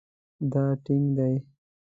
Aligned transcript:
دا 0.51 0.63
ټینګ 0.83 1.07
دی 1.17 1.35